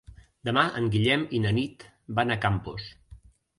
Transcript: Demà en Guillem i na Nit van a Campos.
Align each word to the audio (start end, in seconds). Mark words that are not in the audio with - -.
Demà 0.47 0.63
en 0.79 0.87
Guillem 0.95 1.27
i 1.41 1.43
na 1.45 1.53
Nit 1.59 1.87
van 2.21 2.37
a 2.37 2.41
Campos. 2.49 2.91